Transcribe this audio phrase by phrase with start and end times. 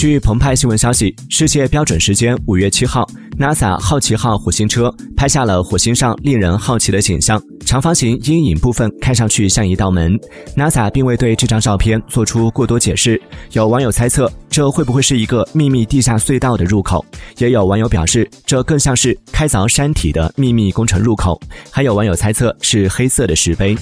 [0.00, 3.06] 据澎湃新闻消息世界标准时间五月七号
[3.38, 10.18] nasa 好奇号火星车拍下了火星上令人好奇的景象长方形阴影部分看上去像一道门。
[10.56, 13.20] Nasa 并未对这张照片做出过多解释
[13.52, 17.04] 有网友猜测这会不会是一个秘密地下隧道的入口？
[17.36, 21.38] 也有网友表示这更像是开凿山体的秘密工程入口。
[21.70, 23.76] 还有网友猜测是黑色的石碑。